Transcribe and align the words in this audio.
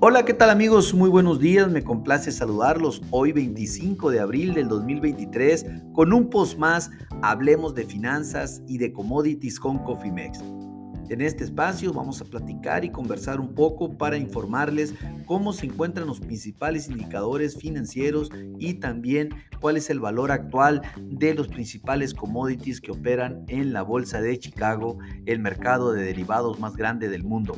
Hola, 0.00 0.24
¿qué 0.24 0.32
tal 0.32 0.50
amigos? 0.50 0.94
Muy 0.94 1.10
buenos 1.10 1.40
días, 1.40 1.68
me 1.68 1.82
complace 1.82 2.30
saludarlos 2.30 3.02
hoy 3.10 3.32
25 3.32 4.12
de 4.12 4.20
abril 4.20 4.54
del 4.54 4.68
2023 4.68 5.66
con 5.92 6.12
un 6.12 6.30
post 6.30 6.56
más, 6.56 6.92
hablemos 7.20 7.74
de 7.74 7.84
finanzas 7.84 8.62
y 8.68 8.78
de 8.78 8.92
commodities 8.92 9.58
con 9.58 9.78
Cofimex. 9.78 10.38
En 11.08 11.20
este 11.20 11.42
espacio 11.42 11.92
vamos 11.92 12.20
a 12.20 12.26
platicar 12.26 12.84
y 12.84 12.92
conversar 12.92 13.40
un 13.40 13.56
poco 13.56 13.98
para 13.98 14.18
informarles 14.18 14.94
cómo 15.26 15.52
se 15.52 15.66
encuentran 15.66 16.06
los 16.06 16.20
principales 16.20 16.88
indicadores 16.88 17.56
financieros 17.56 18.30
y 18.56 18.74
también 18.74 19.30
cuál 19.60 19.78
es 19.78 19.90
el 19.90 19.98
valor 19.98 20.30
actual 20.30 20.82
de 21.02 21.34
los 21.34 21.48
principales 21.48 22.14
commodities 22.14 22.80
que 22.80 22.92
operan 22.92 23.44
en 23.48 23.72
la 23.72 23.82
Bolsa 23.82 24.20
de 24.20 24.38
Chicago, 24.38 24.98
el 25.26 25.40
mercado 25.40 25.92
de 25.92 26.04
derivados 26.04 26.60
más 26.60 26.76
grande 26.76 27.08
del 27.08 27.24
mundo. 27.24 27.56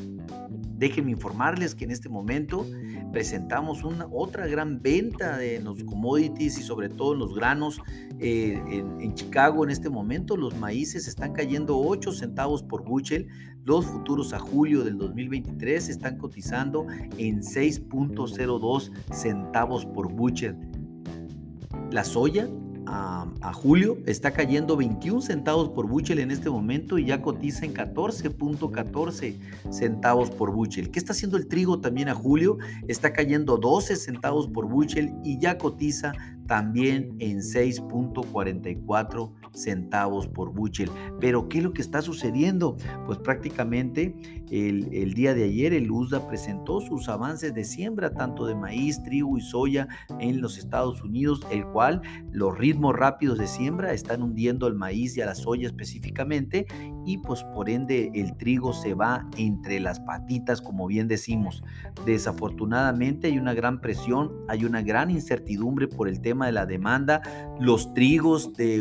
Déjenme 0.80 1.10
informarles 1.10 1.74
que 1.74 1.84
en 1.84 1.90
este 1.90 2.08
momento 2.08 2.66
presentamos 3.12 3.84
una 3.84 4.06
otra 4.10 4.46
gran 4.46 4.80
venta 4.80 5.36
de 5.36 5.60
los 5.60 5.84
commodities 5.84 6.58
y 6.58 6.62
sobre 6.62 6.88
todo 6.88 7.12
en 7.12 7.18
los 7.18 7.34
granos 7.34 7.82
eh, 8.18 8.58
en, 8.70 9.12
Chicago 9.12 9.62
en 9.62 9.68
este 9.68 9.90
momento. 9.90 10.38
Los 10.38 10.56
maíces 10.56 11.06
están 11.06 11.34
cayendo 11.34 11.78
8 11.78 12.12
centavos 12.12 12.62
por 12.62 12.82
bushel. 12.82 13.28
Los 13.62 13.84
futuros 13.84 14.32
a 14.32 14.38
julio 14.38 14.82
del 14.82 14.96
2023 14.96 15.90
están 15.90 16.16
cotizando 16.16 16.86
en 17.18 17.42
6.02 17.42 18.90
centavos 19.12 19.84
por 19.84 20.10
bushel. 20.10 20.56
La 21.90 22.04
soya 22.04 22.48
a, 22.86 23.52
julio 23.52 23.98
está 24.06 24.32
cayendo 24.32 24.76
21 24.76 25.20
centavos 25.22 25.70
por 25.70 25.86
buchel 25.86 26.18
en 26.18 26.30
este 26.30 26.50
momento 26.50 26.98
y 26.98 27.06
ya 27.06 27.20
cotiza 27.20 27.64
en 27.64 27.74
14.14 27.74 29.36
centavos 29.70 30.30
por 30.30 30.52
buchel. 30.52 30.90
¿Qué 30.90 30.98
está 30.98 31.12
haciendo 31.12 31.36
el 31.36 31.46
trigo 31.46 31.80
también 31.80 32.08
a 32.08 32.14
julio? 32.14 32.58
Está 32.88 33.12
cayendo 33.12 33.56
12 33.56 33.96
centavos 33.96 34.48
por 34.48 34.66
buchel 34.66 35.12
y 35.22 35.38
ya 35.38 35.58
cotiza 35.58 36.12
también 36.50 37.14
en 37.20 37.38
6.44 37.38 39.32
centavos 39.52 40.26
por 40.26 40.52
buchel. 40.52 40.90
Pero 41.20 41.48
¿qué 41.48 41.58
es 41.58 41.64
lo 41.64 41.72
que 41.72 41.80
está 41.80 42.02
sucediendo? 42.02 42.76
Pues 43.06 43.18
prácticamente 43.18 44.16
el, 44.50 44.92
el, 44.92 45.14
día 45.14 45.32
de 45.32 45.44
ayer 45.44 45.72
el 45.72 45.88
USDA 45.88 46.26
presentó 46.26 46.80
sus 46.80 47.08
avances 47.08 47.54
de 47.54 47.62
siembra 47.62 48.14
tanto 48.14 48.46
de 48.46 48.56
maíz, 48.56 49.00
trigo 49.04 49.38
y 49.38 49.42
soya 49.42 49.86
en 50.18 50.40
los 50.40 50.58
Estados 50.58 51.00
Unidos, 51.04 51.40
el 51.52 51.64
cual 51.66 52.02
los 52.32 52.58
ritmos 52.58 52.96
rápidos 52.96 53.38
de 53.38 53.46
siembra 53.46 53.92
están 53.92 54.20
hundiendo 54.20 54.66
al 54.66 54.74
maíz 54.74 55.16
y 55.16 55.20
a 55.20 55.26
la 55.26 55.36
soya 55.36 55.68
específicamente 55.68 56.66
y 57.06 57.18
pues 57.18 57.44
por 57.54 57.70
ende 57.70 58.10
el 58.14 58.36
trigo 58.36 58.72
se 58.72 58.94
va 58.94 59.28
entre 59.36 59.78
las 59.78 60.00
patitas 60.00 60.60
como 60.60 60.88
bien 60.88 61.06
decimos. 61.06 61.62
Desafortunadamente 62.04 63.28
hay 63.28 63.38
una 63.38 63.54
gran 63.54 63.80
presión, 63.80 64.32
hay 64.48 64.64
una 64.64 64.82
gran 64.82 65.12
incertidumbre 65.12 65.86
por 65.86 66.08
el 66.08 66.20
tema 66.20 66.39
de 66.46 66.52
la 66.52 66.66
demanda. 66.66 67.22
Los 67.58 67.92
trigos 67.94 68.52
de, 68.54 68.80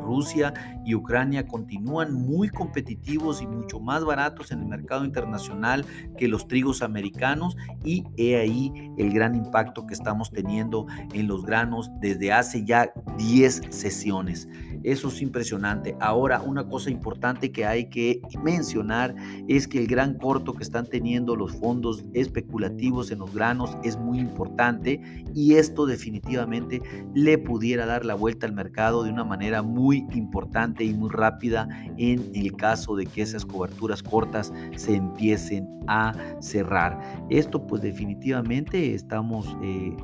Rusia 0.00 0.52
y 0.84 0.94
Ucrania 0.94 1.46
continúan 1.46 2.12
muy 2.14 2.48
competitivos 2.48 3.42
y 3.42 3.46
mucho 3.46 3.80
más 3.80 4.04
baratos 4.04 4.52
en 4.52 4.60
el 4.60 4.66
mercado 4.66 5.04
internacional 5.04 5.84
que 6.16 6.28
los 6.28 6.46
trigos 6.48 6.82
americanos 6.82 7.56
y 7.84 8.04
he 8.16 8.36
ahí 8.36 8.72
el 8.98 9.12
gran 9.12 9.34
impacto 9.34 9.86
que 9.86 9.94
estamos 9.94 10.30
teniendo 10.30 10.86
en 11.12 11.26
los 11.26 11.44
granos 11.44 11.90
desde 12.00 12.32
hace 12.32 12.64
ya 12.64 12.92
10 13.16 13.62
sesiones. 13.70 14.48
Eso 14.82 15.08
es 15.08 15.20
impresionante. 15.22 15.96
Ahora, 16.00 16.40
una 16.40 16.66
cosa 16.66 16.90
importante 16.90 17.52
que 17.52 17.66
hay 17.66 17.88
que 17.88 18.20
mencionar 18.42 19.14
es 19.48 19.66
que 19.68 19.78
el 19.78 19.86
gran 19.86 20.14
corto 20.14 20.54
que 20.54 20.62
están 20.62 20.86
teniendo 20.86 21.36
los 21.36 21.52
fondos 21.52 22.04
especulativos 22.14 23.10
en 23.10 23.20
los 23.20 23.34
granos 23.34 23.76
es 23.82 23.96
muy 23.98 24.18
importante 24.18 25.00
y 25.34 25.54
esto 25.54 25.86
definitivamente 25.86 26.82
le 27.14 27.38
pudiera 27.38 27.86
dar 27.86 28.04
la 28.04 28.14
vuelta 28.14 28.46
al 28.46 28.52
mercado 28.52 29.02
de 29.02 29.10
una 29.10 29.24
manera 29.24 29.62
muy 29.62 30.06
importante 30.12 30.84
y 30.84 30.94
muy 30.94 31.10
rápida 31.10 31.68
en 31.96 32.30
el 32.34 32.54
caso 32.56 32.96
de 32.96 33.06
que 33.06 33.22
esas 33.22 33.44
coberturas 33.44 34.02
cortas 34.02 34.52
se 34.76 34.94
empiecen 34.94 35.68
a 35.86 36.12
cerrar. 36.40 36.98
Esto 37.30 37.66
pues 37.66 37.82
definitivamente 37.82 38.94
estamos... 38.94 39.56
Eh, 39.62 39.96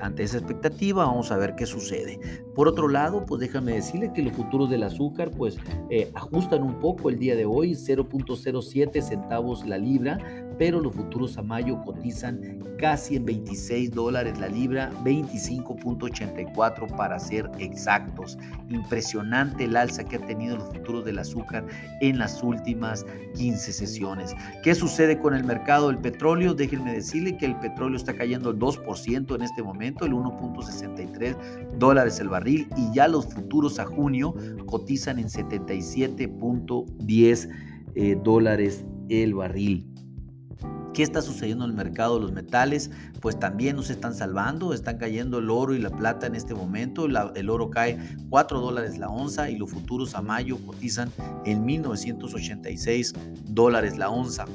ante 0.00 0.22
esa 0.22 0.38
expectativa, 0.38 1.04
vamos 1.04 1.30
a 1.30 1.36
ver 1.36 1.54
qué 1.56 1.66
sucede. 1.66 2.18
Por 2.54 2.68
otro 2.68 2.88
lado, 2.88 3.24
pues 3.26 3.40
déjame 3.40 3.72
decirle 3.72 4.12
que 4.12 4.22
los 4.22 4.32
futuros 4.32 4.70
del 4.70 4.82
azúcar 4.82 5.30
pues 5.30 5.56
eh, 5.90 6.10
ajustan 6.14 6.62
un 6.62 6.78
poco 6.80 7.10
el 7.10 7.18
día 7.18 7.36
de 7.36 7.44
hoy, 7.44 7.72
0.07 7.72 9.02
centavos 9.02 9.66
la 9.66 9.78
libra, 9.78 10.18
pero 10.58 10.80
los 10.80 10.94
futuros 10.94 11.38
a 11.38 11.42
mayo 11.42 11.80
cotizan 11.84 12.66
casi 12.78 13.16
en 13.16 13.24
26 13.24 13.92
dólares 13.92 14.38
la 14.38 14.48
libra, 14.48 14.90
25.84 15.04 16.96
para 16.96 17.18
ser 17.18 17.50
exactos. 17.58 18.38
Impresionante 18.68 19.64
el 19.64 19.76
alza 19.76 20.04
que 20.04 20.16
ha 20.16 20.26
tenido 20.26 20.56
los 20.56 20.68
futuros 20.68 21.04
del 21.04 21.18
azúcar 21.18 21.66
en 22.00 22.18
las 22.18 22.42
últimas 22.42 23.04
15 23.34 23.72
sesiones. 23.72 24.34
¿Qué 24.62 24.74
sucede 24.74 25.18
con 25.18 25.34
el 25.34 25.44
mercado 25.44 25.88
del 25.88 25.98
petróleo? 25.98 26.54
Déjenme 26.54 26.92
decirle 26.92 27.36
que 27.36 27.46
el 27.46 27.56
petróleo 27.56 27.96
está 27.96 28.14
cayendo 28.14 28.50
el 28.50 28.58
2% 28.58 29.34
en 29.34 29.42
este 29.42 29.62
momento, 29.62 30.04
el 30.04 30.12
1.63 30.12 31.78
dólares 31.78 32.20
el 32.20 32.28
barril 32.28 32.68
y 32.76 32.92
ya 32.94 33.08
los 33.08 33.32
futuros 33.32 33.78
a 33.78 33.86
junio 33.86 34.34
cotizan 34.66 35.18
en 35.18 35.28
77.10 35.28 37.48
eh, 37.94 38.18
dólares 38.22 38.84
el 39.08 39.34
barril. 39.34 39.95
¿Qué 40.96 41.02
está 41.02 41.20
sucediendo 41.20 41.66
en 41.66 41.72
el 41.72 41.76
mercado 41.76 42.14
de 42.14 42.22
los 42.22 42.32
metales? 42.32 42.90
Pues 43.20 43.38
también 43.38 43.76
nos 43.76 43.90
están 43.90 44.14
salvando, 44.14 44.72
están 44.72 44.96
cayendo 44.96 45.40
el 45.40 45.50
oro 45.50 45.74
y 45.74 45.78
la 45.78 45.90
plata 45.90 46.26
en 46.26 46.34
este 46.34 46.54
momento. 46.54 47.04
el 47.04 47.50
oro 47.50 47.68
cae 47.68 47.98
4 48.30 48.60
dólares 48.62 48.96
la 48.96 49.10
onza 49.10 49.50
y 49.50 49.56
los 49.56 49.70
futuros 49.70 50.14
a 50.14 50.22
mayo 50.22 50.56
cotizan 50.64 51.12
en 51.44 51.66
1986 51.66 53.12
dólares 53.44 53.98
la 53.98 54.08
onza. 54.08 54.46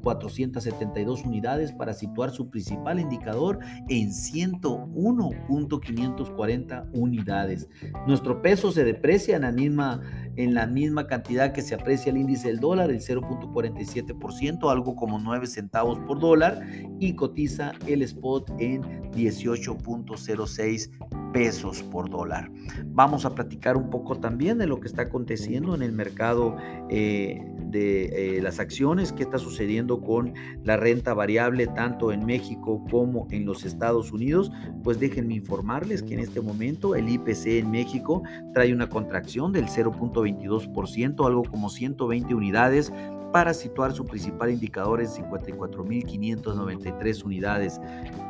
472 0.01 1.23
unidades 1.23 1.71
para 1.71 1.93
situar 1.93 2.31
su 2.31 2.49
principal 2.49 2.99
indicador 2.99 3.59
en 3.87 4.09
101.540 4.09 6.89
unidades. 6.93 7.69
Nuestro 8.07 8.41
peso 8.41 8.73
se 8.73 8.83
deprecia 8.83 9.37
en 9.37 9.43
la 9.43 9.51
misma, 9.51 10.01
en 10.35 10.53
la 10.53 10.67
misma 10.67 11.07
cantidad 11.07 11.53
que 11.53 11.61
se 11.61 11.75
aprecia 11.75 12.11
el 12.11 12.17
índice 12.17 12.49
del 12.49 12.59
dólar 12.59 12.72
el 12.81 12.99
0.47%, 12.99 14.71
algo 14.71 14.95
como 14.95 15.19
9 15.19 15.47
centavos 15.47 15.99
por 15.99 16.19
dólar, 16.19 16.61
y 16.99 17.15
cotiza 17.15 17.73
el 17.87 18.01
spot 18.01 18.51
en 18.59 18.81
18.06 19.11 20.89
pesos 21.33 21.83
por 21.83 22.09
dólar. 22.09 22.49
Vamos 22.85 23.25
a 23.25 23.35
platicar 23.35 23.75
un 23.75 23.89
poco 23.89 24.19
también 24.19 24.59
de 24.59 24.67
lo 24.67 24.79
que 24.79 24.87
está 24.87 25.03
aconteciendo 25.03 25.75
en 25.75 25.81
el 25.81 25.91
mercado 25.91 26.55
eh, 26.89 27.41
de 27.69 28.37
eh, 28.37 28.41
las 28.41 28.59
acciones, 28.59 29.11
qué 29.11 29.23
está 29.23 29.39
sucediendo 29.39 30.01
con 30.01 30.33
la 30.63 30.77
renta 30.77 31.13
variable 31.13 31.67
tanto 31.67 32.11
en 32.11 32.25
México 32.25 32.85
como 32.89 33.27
en 33.31 33.45
los 33.45 33.65
Estados 33.65 34.11
Unidos. 34.11 34.51
Pues 34.83 34.99
déjenme 34.99 35.33
informarles 35.33 36.03
que 36.03 36.13
en 36.13 36.19
este 36.19 36.39
momento 36.39 36.95
el 36.95 37.09
IPC 37.09 37.47
en 37.47 37.71
México 37.71 38.21
trae 38.53 38.71
una 38.71 38.87
contracción 38.87 39.51
del 39.51 39.65
0.22%, 39.65 41.25
algo 41.25 41.43
como 41.43 41.69
120 41.69 42.35
unidades 42.35 42.93
para 43.33 43.53
situar 43.55 43.93
su 43.93 44.05
principal 44.05 44.51
indicador 44.51 45.01
en 45.01 45.07
54.593 45.07 47.25
unidades. 47.25 47.81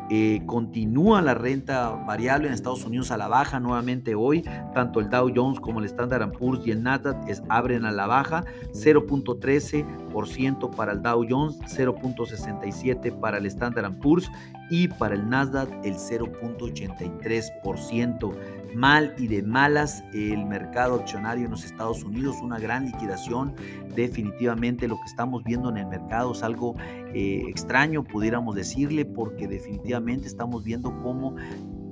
Eh, 0.10 0.42
continúa 0.46 1.22
la 1.22 1.34
renta 1.34 1.92
variable 1.92 2.48
en 2.48 2.54
Estados 2.54 2.86
Unidos 2.86 3.12
a 3.12 3.18
la 3.18 3.28
baja 3.28 3.60
nuevamente 3.60 4.16
hoy. 4.16 4.44
Tanto 4.74 5.00
el 5.00 5.10
Dow 5.10 5.32
Jones 5.34 5.60
como 5.60 5.80
el 5.80 5.86
Standard 5.86 6.32
Poor's 6.32 6.66
y 6.66 6.72
el 6.72 6.82
Nasdaq 6.84 7.18
abren 7.50 7.86
a 7.86 7.92
la 7.92 8.08
baja. 8.08 8.44
0.13% 8.74 10.76
para 10.76 10.94
el 10.94 11.02
Dow 11.02 11.26
Jones, 11.28 11.60
0.67% 11.62 13.20
para 13.20 13.38
el 13.38 13.46
Standard 13.46 13.98
Poor's 14.00 14.30
y 14.70 14.88
para 14.88 15.16
el 15.16 15.30
Nasdaq 15.30 15.70
el 15.84 15.96
0.83% 15.96 18.34
mal 18.76 19.14
y 19.18 19.28
de 19.28 19.44
malas 19.44 20.04
el 20.14 20.46
mercado 20.46 20.96
accionario 20.96 21.46
en 21.46 21.52
los 21.52 21.64
Estados 21.64 22.04
Unidos, 22.04 22.38
una 22.42 22.60
gran 22.60 22.86
liquidación. 22.86 23.56
Definitivamente 23.96 24.88
lo 24.88 24.96
que 24.96 25.06
estamos 25.06 25.44
viendo 25.44 25.70
en 25.70 25.78
el 25.78 25.88
mercado 25.88 26.32
es 26.32 26.44
algo 26.44 26.76
eh, 27.14 27.44
extraño, 27.48 28.04
pudiéramos 28.04 28.56
decirle, 28.56 29.06
porque 29.06 29.48
definitivamente 29.48 30.28
estamos 30.28 30.64
viendo 30.64 30.96
cómo 31.02 31.36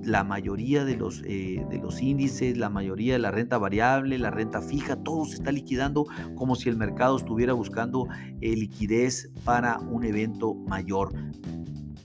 la 0.03 0.23
mayoría 0.23 0.83
de 0.83 0.97
los, 0.97 1.21
eh, 1.25 1.63
de 1.69 1.77
los 1.77 2.01
índices, 2.01 2.57
la 2.57 2.69
mayoría 2.69 3.13
de 3.13 3.19
la 3.19 3.29
renta 3.29 3.57
variable, 3.57 4.17
la 4.17 4.31
renta 4.31 4.61
fija, 4.61 4.95
todo 4.95 5.25
se 5.25 5.35
está 5.35 5.51
liquidando 5.51 6.07
como 6.35 6.55
si 6.55 6.69
el 6.69 6.77
mercado 6.77 7.17
estuviera 7.17 7.53
buscando 7.53 8.07
eh, 8.41 8.55
liquidez 8.55 9.29
para 9.45 9.79
un 9.79 10.03
evento 10.03 10.55
mayor. 10.55 11.13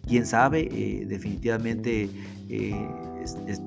Quién 0.06 0.26
sabe, 0.26 1.04
definitivamente 1.08 2.08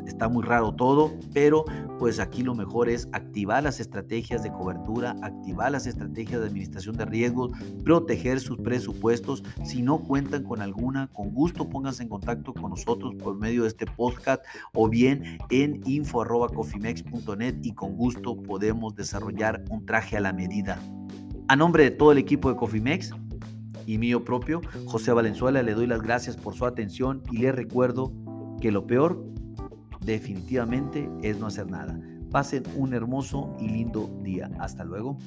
está 0.06 0.30
muy 0.30 0.44
raro 0.44 0.74
todo, 0.74 1.12
pero 1.34 1.66
pues 1.98 2.20
aquí 2.20 2.44
lo 2.44 2.56
mejor 2.56 2.90
es 2.90 3.08
activar 3.12 3.64
las 3.64 3.80
estrategias 3.80 4.44
de 4.44 4.52
cobertura, 4.52 5.16
activar 5.22 5.72
las 5.72 5.86
estrategias 5.86 6.40
de 6.40 6.48
administración 6.48 6.96
de 6.96 7.06
riesgos, 7.06 7.52
proteger 7.84 8.40
sus 8.40 8.58
presupuestos. 8.58 9.44
Si 9.64 9.82
no 9.82 10.00
cuentan 10.00 10.44
con 10.44 10.62
alguna, 10.62 11.08
con 11.08 11.32
gusto 11.32 11.70
pónganse 11.70 12.04
en 12.04 12.10
contacto 12.10 12.54
con 12.54 12.72
nosotros 12.72 13.16
por 13.16 13.38
medio 13.38 13.64
de 13.64 13.70
este 13.70 13.86
podcast 13.86 14.44
o 14.74 14.88
bien 14.88 15.38
en 15.50 15.82
info.cofimex.net 15.86 17.56
y 17.62 17.74
con 17.74 17.96
gusto 17.96 18.36
podemos 18.42 18.96
desarrollar 18.96 19.64
un 19.70 19.86
traje 19.86 20.18
a 20.18 20.22
la 20.22 20.34
medida. 20.34 20.80
A 21.48 21.56
nombre 21.56 21.84
de 21.84 21.92
todo 21.92 22.12
el 22.12 22.20
equipo 22.20 22.50
de 22.50 22.56
Cofimex, 22.56 23.12
y 23.90 23.98
mío 23.98 24.24
propio, 24.24 24.62
José 24.86 25.12
Valenzuela, 25.14 25.64
le 25.64 25.74
doy 25.74 25.88
las 25.88 26.04
gracias 26.04 26.38
por 26.38 26.54
su 26.54 26.68
atención 26.68 27.24
y 27.32 27.40
le 27.40 27.52
recuerdo 27.52 28.14
que 28.62 28.72
lo 28.72 28.86
peor 28.86 29.26
definitivamente 30.12 31.10
es 31.22 31.40
no 31.40 31.48
hacer 31.48 31.70
nada. 31.70 32.00
Pasen 32.32 32.64
un 32.76 32.94
hermoso 32.94 33.56
y 33.60 33.70
lindo 33.70 34.10
día. 34.24 34.50
Hasta 34.60 34.84
luego. 34.84 35.18